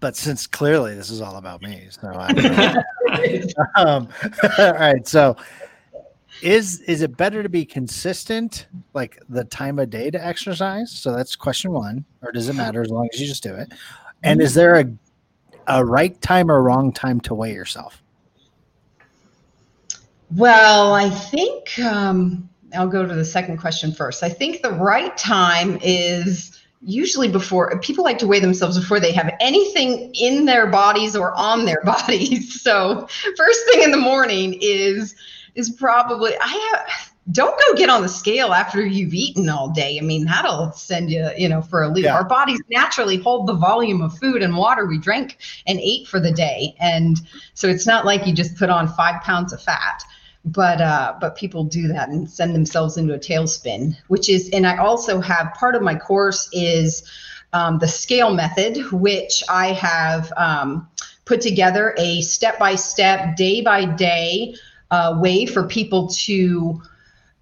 [0.00, 3.44] but since clearly this is all about me, so I,
[3.76, 4.06] um,
[4.58, 5.08] all right.
[5.08, 5.34] So
[6.42, 10.92] is is it better to be consistent, like the time of day to exercise?
[10.92, 13.72] So that's question one, or does it matter as long as you just do it?
[14.22, 14.84] And is there a
[15.66, 18.02] a right time or wrong time to weigh yourself?
[20.36, 24.22] Well, I think um, I'll go to the second question first.
[24.22, 29.12] I think the right time is usually before people like to weigh themselves before they
[29.12, 32.60] have anything in their bodies or on their bodies.
[32.60, 35.14] So, first thing in the morning is
[35.54, 39.98] is probably I have don't go get on the scale after you've eaten all day.
[39.98, 42.04] I mean, that'll send you, you know, for a loop.
[42.04, 42.14] Yeah.
[42.14, 46.18] Our bodies naturally hold the volume of food and water we drank and ate for
[46.18, 46.74] the day.
[46.80, 47.20] And
[47.54, 50.02] so it's not like you just put on five pounds of fat.
[50.44, 54.66] But uh, but people do that and send themselves into a tailspin, which is, and
[54.66, 57.02] I also have part of my course is
[57.52, 60.88] um, the scale method, which I have um,
[61.26, 64.54] put together a step by step, day by day
[64.90, 66.80] uh, way for people to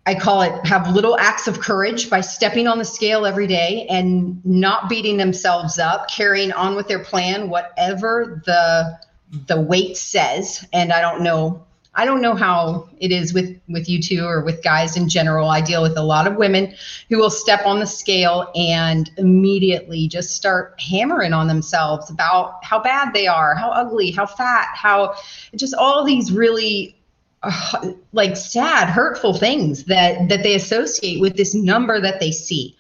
[0.09, 3.87] I call it have little acts of courage by stepping on the scale every day
[3.91, 8.99] and not beating themselves up, carrying on with their plan, whatever the
[9.47, 10.67] the weight says.
[10.73, 11.67] And I don't know,
[11.99, 15.51] I don't know how it is with with you two or with guys in general.
[15.51, 16.73] I deal with a lot of women
[17.09, 22.81] who will step on the scale and immediately just start hammering on themselves about how
[22.81, 25.17] bad they are, how ugly, how fat, how
[25.57, 26.97] just all these really
[27.43, 32.77] uh, like sad hurtful things that that they associate with this number that they see.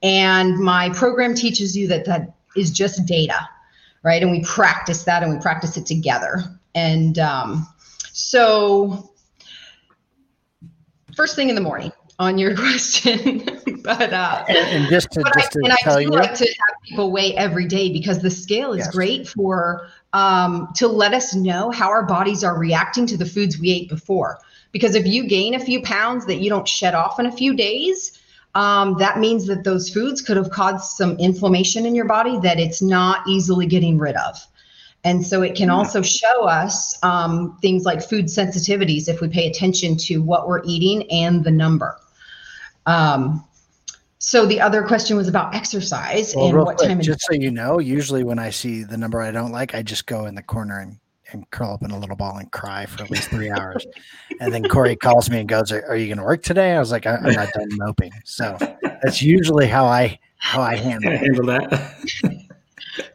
[0.00, 3.48] And my program teaches you that that is just data
[4.02, 4.22] right?
[4.22, 6.42] And we practice that and we practice it together.
[6.74, 7.68] And um,
[8.20, 9.12] so
[11.16, 13.44] first thing in the morning on your question
[13.82, 17.10] but uh and, and just to, just I, to tell you like to have people
[17.10, 18.92] weigh every day because the scale is Yes.
[18.92, 23.58] great for um, to let us know how our bodies are reacting to the foods
[23.58, 24.38] we ate before.
[24.72, 27.54] Because if you gain a few pounds that you don't shed off in a few
[27.54, 28.20] days,
[28.54, 32.58] um, that means that those foods could have caused some inflammation in your body that
[32.58, 34.36] it's not easily getting rid of.
[35.04, 39.48] And so it can also show us um, things like food sensitivities if we pay
[39.48, 41.98] attention to what we're eating and the number.
[42.84, 43.44] Um,
[44.18, 47.32] so the other question was about exercise Well, and real what quick, time just so
[47.32, 50.34] you know, usually when I see the number I don't like, I just go in
[50.34, 50.98] the corner and,
[51.32, 53.86] and curl up in a little ball and cry for at least three hours.
[54.40, 56.78] And then Corey calls me and goes, "Are, are you going to work today?" I
[56.78, 61.12] was like, I, "I'm not done moping." So that's usually how I how I handle
[61.16, 62.46] handle that.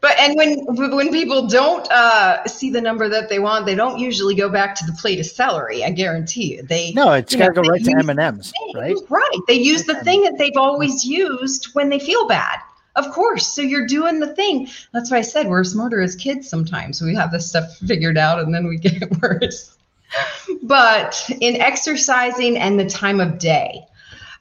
[0.01, 3.99] But and when when people don't uh, see the number that they want, they don't
[3.99, 5.83] usually go back to the plate of celery.
[5.83, 6.63] I guarantee you.
[6.63, 8.95] They No, it's got to go right to M and M's, right?
[9.09, 9.39] Right.
[9.47, 12.59] They use the thing that they've always used when they feel bad.
[12.95, 13.47] Of course.
[13.47, 14.69] So you're doing the thing.
[14.93, 17.01] That's why I said we're smarter as kids sometimes.
[17.01, 19.75] We have this stuff figured out and then we get worse.
[20.63, 23.85] But in exercising and the time of day,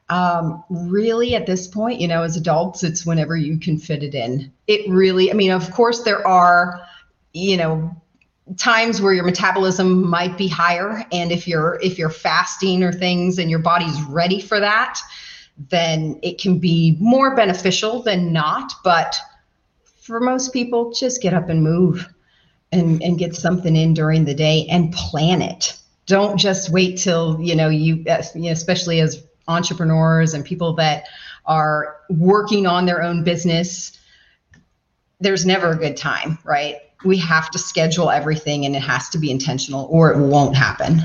[0.09, 4.15] um, really at this point, you know, as adults, it's whenever you can fit it
[4.15, 4.53] in.
[4.67, 6.81] It really, I mean, of course, there are,
[7.33, 7.95] you know,
[8.59, 13.39] times where your metabolism might be higher and if you're if you're fasting or things
[13.39, 15.01] and your body's ready for that
[15.71, 19.17] then it can be more beneficial than not but
[19.97, 22.07] for most people just get up and move
[22.71, 27.41] and and get something in during the day and plan it don't just wait till
[27.41, 31.05] you know you, uh, especially as entrepreneurs and people that
[31.47, 33.99] are working on their own business
[35.21, 39.19] there's never a good time right we have to schedule everything and it has to
[39.19, 41.03] be intentional or it won't happen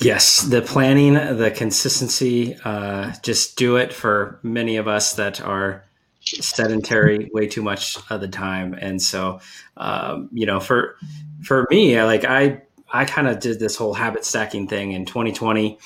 [0.00, 5.84] Yes, the planning, the consistency, uh, just do it for many of us that are
[6.20, 8.74] sedentary way too much of the time.
[8.74, 9.40] And so,
[9.76, 10.96] um, you know, for
[11.42, 15.78] for me, like I I kind of did this whole habit stacking thing in 2020.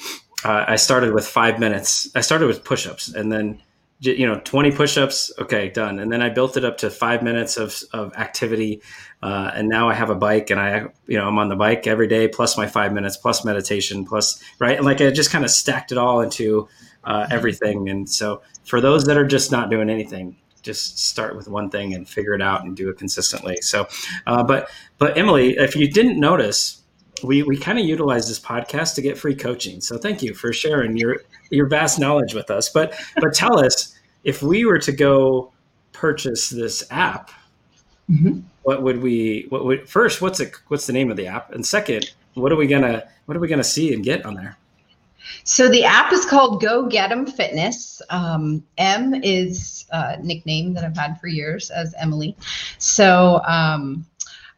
[0.45, 2.11] Uh, I started with five minutes.
[2.15, 3.63] I started with push-ups, and then
[4.03, 6.01] you know 20 push-ups okay done.
[6.01, 8.83] And then i built it up to five minutes of, of activity
[9.23, 11.87] uh, and now i have a bike and i you know i'm on the bike
[11.87, 14.77] every day plus my five minutes plus meditation plus right?
[14.77, 16.69] And like i just kind of stacked it all into
[17.05, 17.89] uh, everything.
[17.89, 21.93] And so for those that are just not doing anything just start with one thing
[21.93, 23.57] and figure it out and do it consistently.
[23.61, 23.87] So
[24.27, 26.82] uh, but but emily if you didn't notice
[27.23, 29.81] we we kind of utilize this podcast to get free coaching.
[29.81, 32.69] So thank you for sharing your your vast knowledge with us.
[32.69, 35.53] But but tell us if we were to go
[35.93, 37.31] purchase this app,
[38.11, 38.41] mm-hmm.
[38.63, 41.53] what would we what would first what's it what's the name of the app?
[41.53, 44.57] And second, what are we gonna what are we gonna see and get on there?
[45.45, 48.03] So the app is called Go Get 'em Fitness.
[48.11, 52.37] Um, M is a nickname that I've had for years as Emily.
[52.79, 54.05] So um,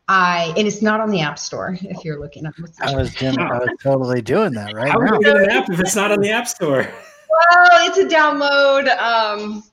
[0.09, 2.55] I and it's not on the App Store if you're looking up.
[2.81, 5.19] I was Jim, I was totally doing that right How now.
[5.19, 6.87] get an app if it's not on the App Store?
[7.31, 8.97] Well, it's a download.
[8.99, 9.64] Um,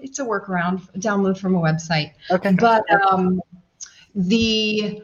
[0.00, 2.12] it's a workaround, a download from a website.
[2.30, 2.52] Okay.
[2.52, 3.40] But um,
[4.14, 5.02] the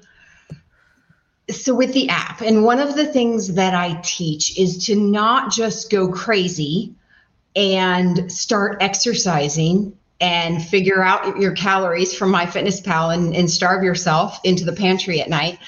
[1.50, 5.52] so with the app, and one of the things that I teach is to not
[5.52, 6.94] just go crazy
[7.54, 14.64] and start exercising and figure out your calories from MyFitnessPal and, and starve yourself into
[14.64, 15.58] the pantry at night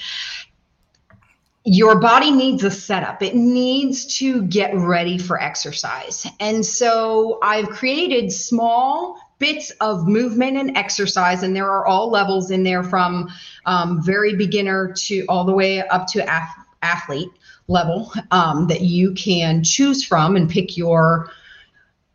[1.65, 3.23] your body needs a setup.
[3.23, 6.27] It needs to get ready for exercise.
[6.39, 12.51] And so I've created small bits of movement and exercise, and there are all levels
[12.51, 13.29] in there from
[13.65, 17.29] um, very beginner to all the way up to af- athlete
[17.67, 21.31] level um, that you can choose from and pick your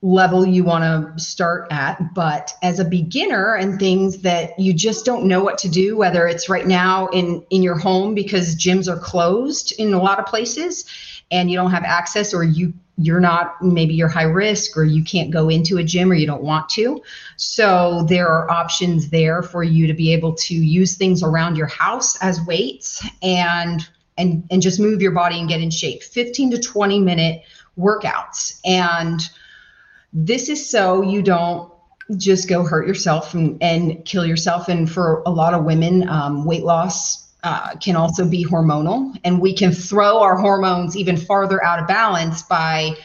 [0.03, 5.05] level you want to start at but as a beginner and things that you just
[5.05, 8.89] don't know what to do whether it's right now in in your home because gyms
[8.89, 10.87] are closed in a lot of places
[11.31, 15.03] and you don't have access or you you're not maybe you're high risk or you
[15.03, 17.03] can't go into a gym or you don't want to.
[17.37, 21.67] So there are options there for you to be able to use things around your
[21.67, 26.03] house as weights and and and just move your body and get in shape.
[26.03, 27.43] 15 to 20 minute
[27.79, 28.61] workouts.
[28.67, 29.21] And
[30.13, 31.73] this is so you don't
[32.17, 34.69] just go hurt yourself and, and kill yourself.
[34.69, 39.41] And for a lot of women, um, weight loss uh, can also be hormonal, and
[39.41, 42.97] we can throw our hormones even farther out of balance by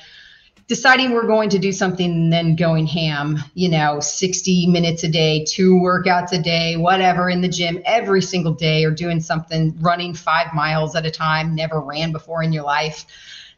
[0.68, 5.08] deciding we're going to do something and then going ham, you know, 60 minutes a
[5.08, 9.78] day, two workouts a day, whatever in the gym every single day, or doing something,
[9.80, 13.06] running five miles at a time, never ran before in your life,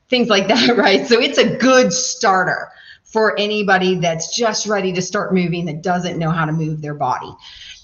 [0.09, 1.07] things like that, right?
[1.07, 2.69] So it's a good starter
[3.07, 6.93] for anybody that's just ready to start moving that doesn't know how to move their
[6.93, 7.31] body.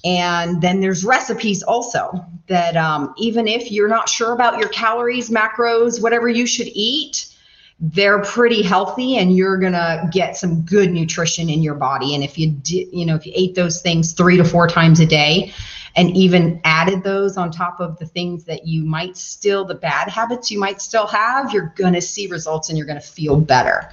[0.05, 5.29] And then there's recipes also that um, even if you're not sure about your calories,
[5.29, 7.33] macros, whatever you should eat,
[7.79, 12.15] they're pretty healthy and you're going to get some good nutrition in your body.
[12.15, 14.99] And if you did, you know, if you ate those things three to four times
[14.99, 15.53] a day,
[15.95, 20.09] and even added those on top of the things that you might still, the bad
[20.09, 23.39] habits you might still have, you're going to see results and you're going to feel
[23.39, 23.89] better.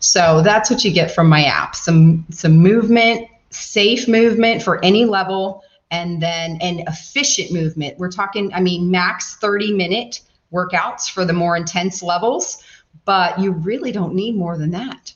[0.00, 5.04] So that's what you get from my app some, some movement, safe movement for any
[5.04, 7.98] level, and then an efficient movement.
[7.98, 12.62] We're talking, I mean, max 30 minute workouts for the more intense levels,
[13.04, 15.14] but you really don't need more than that.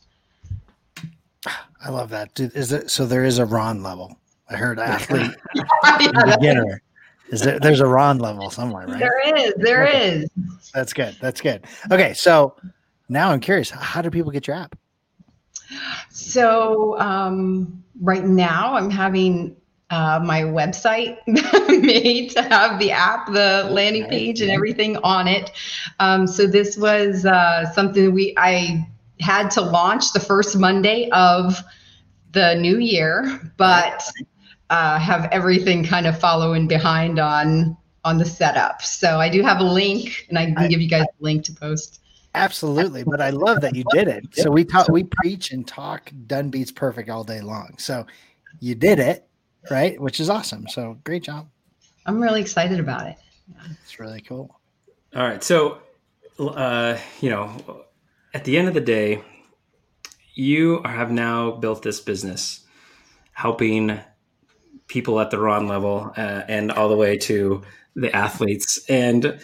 [1.80, 2.38] I love that.
[2.38, 3.06] Is it so?
[3.06, 4.18] There is a Ron level.
[4.50, 6.82] I heard athlete yeah, beginner.
[7.30, 8.98] Is there, there's a Ron level somewhere, right?
[8.98, 9.54] There is.
[9.58, 10.08] There okay.
[10.08, 10.30] is.
[10.72, 11.16] That's good.
[11.20, 11.66] That's good.
[11.90, 12.56] Okay, so
[13.08, 13.68] now I'm curious.
[13.70, 14.76] How do people get your app?
[16.08, 19.56] So um, right now, I'm having
[19.90, 25.50] uh, my website made to have the app, the landing page, and everything on it.
[26.00, 28.86] Um, so this was uh, something we I
[29.20, 31.62] had to launch the first Monday of
[32.32, 34.02] the new year, but
[34.70, 38.82] uh, have everything kind of following behind on on the setup.
[38.82, 41.44] So I do have a link, and I can I, give you guys a link
[41.44, 42.00] to post.
[42.34, 44.24] Absolutely, but I love that you did it.
[44.32, 47.74] So we talk, we preach and talk done beats perfect all day long.
[47.78, 48.06] So
[48.60, 49.26] you did it,
[49.70, 50.00] right?
[50.00, 50.66] Which is awesome.
[50.68, 51.48] So great job.
[52.06, 53.16] I'm really excited about it.
[53.82, 54.54] It's really cool.
[55.16, 55.78] All right, so
[56.38, 57.84] uh, you know,
[58.34, 59.22] at the end of the day,
[60.34, 62.60] you have now built this business,
[63.32, 63.98] helping
[64.88, 67.62] people at the Ron level uh, and all the way to
[67.94, 68.80] the athletes.
[68.88, 69.38] And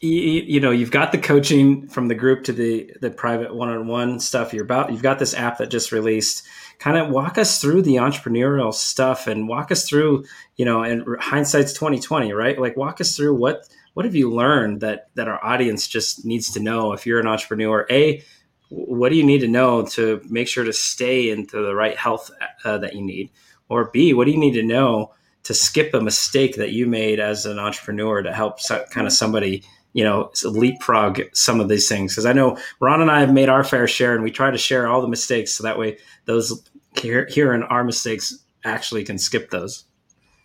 [0.00, 3.86] you, know, you've got the coaching from the group to the the private one on
[3.86, 4.52] one stuff.
[4.52, 6.44] You're about you've got this app that just released.
[6.78, 10.24] Kind of walk us through the entrepreneurial stuff and walk us through,
[10.56, 12.58] you know, and hindsight's twenty twenty, right?
[12.58, 16.52] Like walk us through what what have you learned that that our audience just needs
[16.52, 17.86] to know if you're an entrepreneur.
[17.90, 18.22] A
[18.68, 22.30] what do you need to know to make sure to stay into the right health
[22.64, 23.30] uh, that you need?
[23.74, 25.12] Or B, what do you need to know
[25.42, 29.12] to skip a mistake that you made as an entrepreneur to help so, kind of
[29.12, 29.62] somebody
[29.92, 32.12] you know leapfrog some of these things?
[32.12, 34.58] Because i know ron and i have made our fair share and we try to
[34.58, 36.62] share all the mistakes so that way those
[37.00, 39.84] here hearing our mistakes actually can skip those.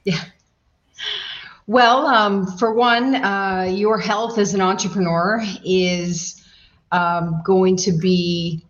[0.03, 0.23] Yeah.
[1.67, 6.43] Well um, for one uh, your health as an entrepreneur is
[6.91, 8.65] um, going to be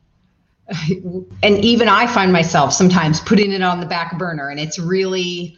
[1.43, 5.57] and even i find myself sometimes putting it on the back burner and it's really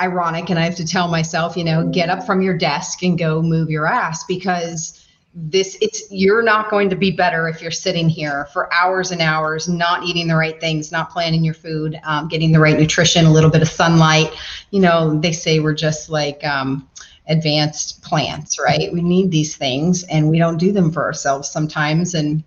[0.00, 3.18] ironic and i have to tell myself you know get up from your desk and
[3.18, 5.04] go move your ass because
[5.36, 9.20] this it's you're not going to be better if you're sitting here for hours and
[9.20, 13.26] hours not eating the right things not planning your food um, getting the right nutrition
[13.26, 14.32] a little bit of sunlight.
[14.70, 16.88] You know they say we're just like um,
[17.26, 18.92] advanced plants right?
[18.92, 22.44] We need these things and we don't do them for ourselves sometimes and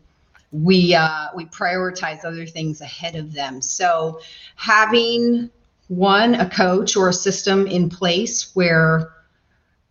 [0.52, 4.20] we uh, we prioritize other things ahead of them so
[4.56, 5.50] having
[5.88, 9.14] one, a coach or a system in place where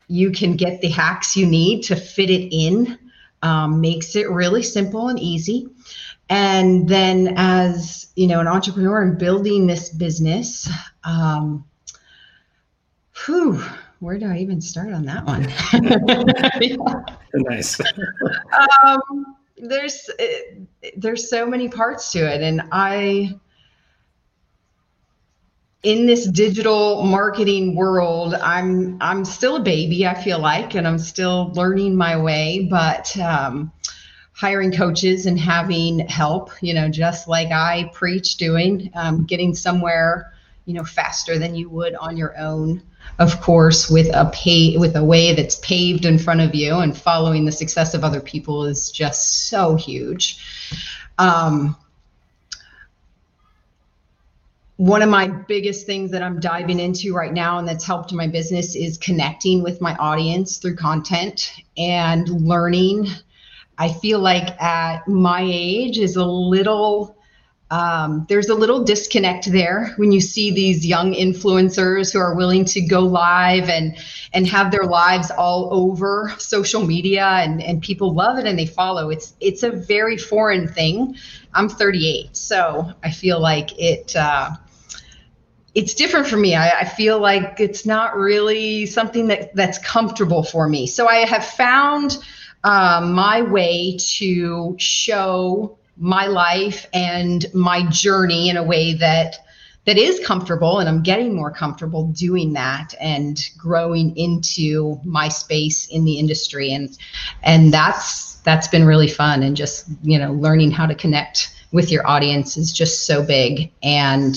[0.09, 2.99] you can get the hacks you need to fit it in
[3.43, 5.69] um, makes it really simple and easy.
[6.29, 10.69] And then, as you know, an entrepreneur and building this business,
[11.05, 11.65] um,
[13.25, 13.63] whew,
[14.01, 15.47] where do I even start on that one?
[17.39, 17.79] Nice.
[18.83, 20.09] um, there's
[20.97, 23.39] there's so many parts to it, and I
[25.83, 30.99] in this digital marketing world i'm i'm still a baby i feel like and i'm
[30.99, 32.67] still learning my way.
[32.69, 33.71] But um,
[34.33, 40.33] hiring coaches and having help you know just like i preach doing um, getting somewhere
[40.65, 42.83] you know faster than you would on your own
[43.19, 46.97] of course with a pay with a way that's paved in front of you and
[46.97, 50.39] following the success of other people is just so huge
[51.19, 51.77] um,
[54.77, 58.27] one of my biggest things that I'm diving into right now and that's helped my
[58.27, 63.09] business is connecting with my audience through content and learning.
[63.79, 67.16] I feel like at my age is a little
[67.71, 72.65] um, there's a little disconnect there when you see these young influencers who are willing
[72.67, 73.97] to go live and
[74.33, 78.67] and have their lives all over social media and and people love it and they
[78.67, 81.17] follow it's it's a very foreign thing
[81.55, 84.51] i'm 38 so i feel like it uh,
[85.75, 86.55] it's different for me.
[86.55, 90.87] I, I, feel like it's not really something that that's comfortable for me.
[90.87, 92.17] So I have found
[92.65, 99.39] um, my way to show my life and my journey in a way that
[99.87, 105.87] that is comfortable and I'm getting more comfortable doing that and growing into my space
[105.87, 106.73] in the industry.
[106.73, 106.97] And
[107.43, 109.43] and that's that's been really fun.
[109.43, 113.73] And just you know learning how to connect with your audience is just so big.
[113.83, 114.37] And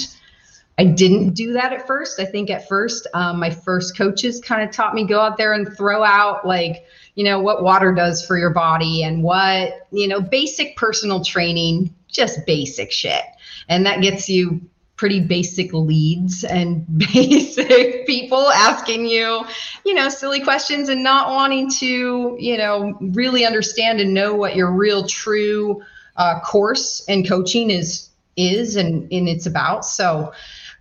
[0.78, 2.22] I didn't do that at first.
[2.22, 5.52] I think at first, um, my first coaches kind of taught me go out there
[5.52, 6.86] and throw out like,
[7.20, 11.94] you know, what water does for your body and what, you know, basic personal training,
[12.08, 13.24] just basic shit.
[13.68, 14.62] And that gets you
[14.96, 19.44] pretty basic leads and basic people asking you,
[19.86, 24.56] you know, silly questions and not wanting to, you know, really understand and know what
[24.56, 25.84] your real true
[26.16, 29.84] uh, course and coaching is is and, and it's about.
[29.84, 30.32] So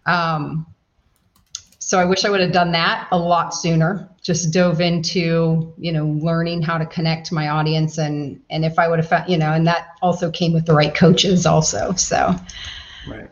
[0.07, 0.67] um,
[1.81, 4.09] so I wish I would have done that a lot sooner.
[4.29, 8.79] Just dove into, you know, learning how to connect to my audience, and and if
[8.79, 11.95] I would have found, you know, and that also came with the right coaches, also.
[11.95, 12.37] So,
[13.09, 13.31] right.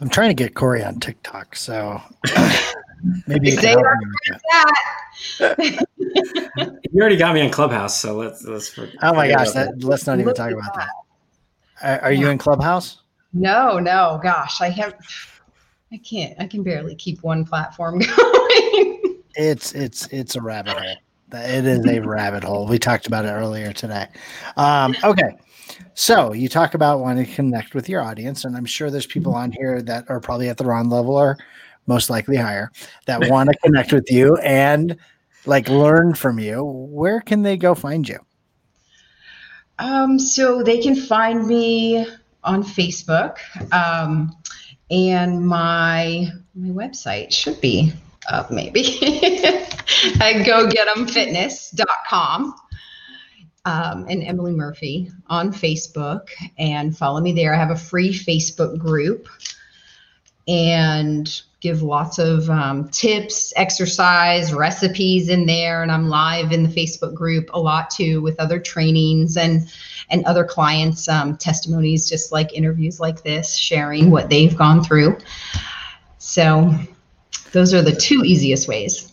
[0.00, 2.02] I'm trying to get Corey on TikTok, so
[3.28, 3.76] maybe you, you
[6.96, 8.76] already got me on Clubhouse, so let's let's.
[8.76, 10.88] Oh my gosh, that, let's not even talk about that.
[11.80, 12.02] that.
[12.02, 13.02] Are, are you in Clubhouse?
[13.32, 14.96] No, no, gosh, I have
[15.92, 16.34] I can't.
[16.40, 18.67] I can barely keep one platform going.
[19.38, 20.96] It's it's it's a rabbit hole.
[21.32, 22.66] It is a rabbit hole.
[22.66, 24.08] We talked about it earlier today.
[24.56, 25.36] Um, okay.
[25.94, 29.34] So you talk about wanting to connect with your audience, and I'm sure there's people
[29.34, 31.36] on here that are probably at the wrong level or
[31.86, 32.70] most likely higher
[33.06, 34.96] that want to connect with you and
[35.46, 36.64] like learn from you.
[36.64, 38.18] Where can they go find you?
[39.78, 42.06] Um, so they can find me
[42.42, 43.38] on Facebook.
[43.72, 44.34] Um,
[44.90, 47.92] and my my website should be
[48.30, 48.80] up maybe
[50.20, 52.54] at gogetemfitness.com
[53.64, 57.54] um, and Emily Murphy on Facebook and follow me there.
[57.54, 59.28] I have a free Facebook group.
[60.46, 65.82] and give lots of um, tips, exercise, recipes in there.
[65.82, 69.68] And I'm live in the Facebook group a lot too with other trainings and
[70.10, 75.18] and other clients' um, testimonies, just like interviews like this, sharing what they've gone through.
[76.16, 76.72] So
[77.52, 79.12] those are the two easiest ways.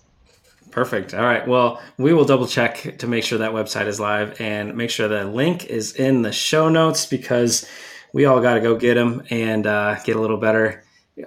[0.71, 1.13] Perfect.
[1.13, 1.47] All right.
[1.47, 5.07] Well, we will double check to make sure that website is live and make sure
[5.07, 7.69] the link is in the show notes because
[8.11, 10.83] we all got to go get them and uh, get a little better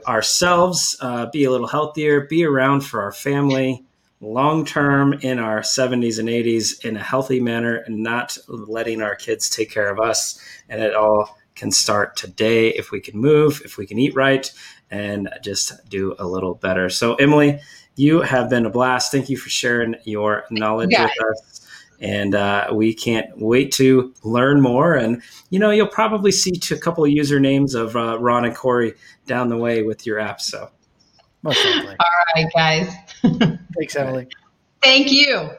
[0.06, 3.84] ourselves, uh, be a little healthier, be around for our family
[4.20, 9.14] long term in our 70s and 80s in a healthy manner and not letting our
[9.14, 10.40] kids take care of us.
[10.68, 14.52] And it all can start today if we can move, if we can eat right,
[14.90, 16.88] and just do a little better.
[16.88, 17.60] So, Emily,
[17.96, 19.12] you have been a blast.
[19.12, 21.04] Thank you for sharing your knowledge yeah.
[21.04, 21.66] with us.
[22.00, 24.94] And uh, we can't wait to learn more.
[24.94, 25.20] And,
[25.50, 28.94] you know, you'll probably see a couple of usernames of uh, Ron and Corey
[29.26, 30.40] down the way with your app.
[30.40, 30.70] So,
[31.42, 31.96] most All
[32.36, 32.94] right, guys.
[33.76, 34.28] Thanks, Emily.
[34.82, 35.50] Thank you.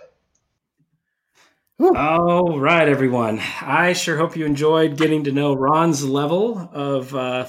[1.80, 3.42] All right, everyone.
[3.62, 7.46] I sure hope you enjoyed getting to know Ron's level of uh,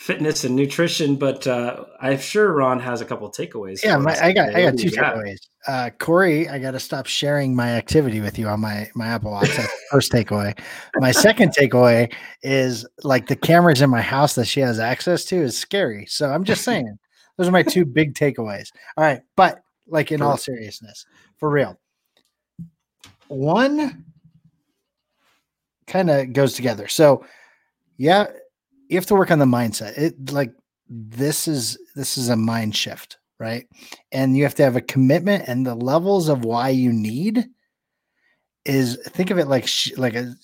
[0.00, 3.84] fitness and nutrition, but uh, I'm sure Ron has a couple takeaways.
[3.84, 5.40] Yeah, my, I got I got two takeaways.
[5.68, 9.30] Uh, Corey, I got to stop sharing my activity with you on my my Apple
[9.30, 9.54] Watch.
[9.54, 10.58] That's first takeaway.
[10.96, 12.10] My second takeaway
[12.42, 16.06] is like the cameras in my house that she has access to is scary.
[16.06, 16.98] So I'm just saying,
[17.36, 18.70] those are my two big takeaways.
[18.96, 21.04] All right, but like in all seriousness,
[21.36, 21.78] for real,
[23.28, 24.06] one
[25.86, 26.88] kind of goes together.
[26.88, 27.26] So
[27.98, 28.28] yeah,
[28.90, 29.96] you have to work on the mindset.
[29.96, 30.52] It like
[30.88, 33.66] this is this is a mind shift, right?
[34.10, 37.46] And you have to have a commitment and the levels of why you need
[38.64, 40.34] is think of it like sh- like a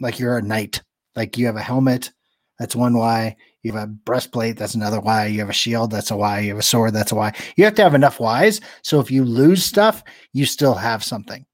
[0.00, 0.82] like you're a knight.
[1.16, 2.12] Like you have a helmet,
[2.58, 3.36] that's one why.
[3.62, 5.26] You have a breastplate, that's another why.
[5.26, 6.40] You have a shield, that's a why.
[6.40, 7.34] You have a sword, that's a why.
[7.56, 8.60] You have to have enough whys.
[8.82, 11.44] So if you lose stuff, you still have something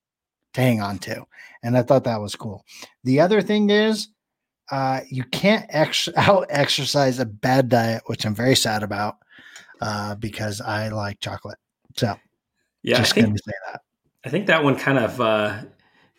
[0.53, 1.25] to hang on to.
[1.63, 2.67] And I thought that was cool.
[3.05, 4.09] The other thing is
[4.73, 9.19] uh, you can't ex- out exercise a bad diet, which I'm very sad about
[9.81, 11.59] uh, because I like chocolate.
[11.97, 12.17] So,
[12.83, 13.83] yeah, just going to say that.
[14.25, 15.63] I think that one kind of uh,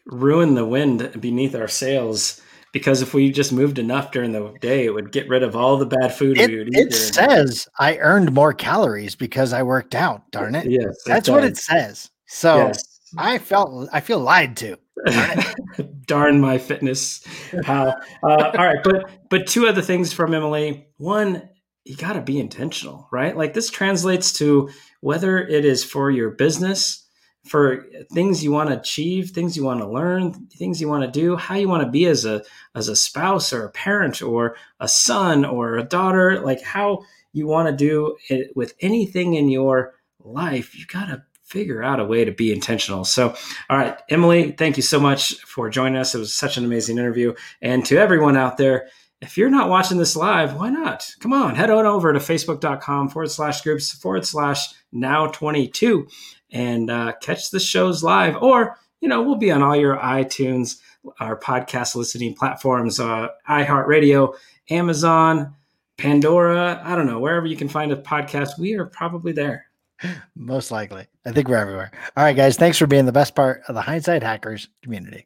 [0.06, 2.42] ruined the wind beneath our sails
[2.72, 5.78] because if we just moved enough during the day, it would get rid of all
[5.78, 6.88] the bad food it, we would eat.
[6.88, 10.30] It says I earned more calories because I worked out.
[10.32, 10.70] Darn it!
[10.70, 12.12] Yes, that's it what it says.
[12.28, 13.00] So yes.
[13.18, 14.78] I felt I feel lied to.
[16.06, 17.26] Darn my fitness
[17.64, 17.96] pal.
[18.24, 20.88] Uh, all right, but but two other things from Emily.
[20.98, 21.50] One,
[21.86, 23.36] you got to be intentional, right?
[23.36, 24.70] Like this translates to
[25.02, 27.06] whether it is for your business,
[27.46, 31.12] for things you want to achieve, things you want to learn, things you want to
[31.12, 32.44] do, how you want to be as a
[32.76, 37.48] as a spouse or a parent or a son or a daughter, like how you
[37.48, 40.78] want to do it with anything in your life.
[40.78, 43.06] You got to figure out a way to be intentional.
[43.06, 43.36] So,
[43.70, 46.16] all right, Emily, thank you so much for joining us.
[46.16, 47.34] It was such an amazing interview.
[47.62, 48.88] And to everyone out there,
[49.22, 51.10] if you're not watching this live, why not?
[51.20, 56.08] Come on, head on over to facebook.com forward slash groups forward slash now 22
[56.52, 58.36] and uh, catch the shows live.
[58.42, 60.80] Or, you know, we'll be on all your iTunes,
[61.20, 64.36] our podcast listening platforms, uh, iHeartRadio,
[64.70, 65.56] Amazon,
[65.98, 66.82] Pandora.
[66.84, 69.68] I don't know, wherever you can find a podcast, we are probably there.
[70.36, 71.08] Most likely.
[71.26, 71.92] I think we're everywhere.
[72.16, 72.58] All right, guys.
[72.58, 75.26] Thanks for being the best part of the Hindsight Hackers community.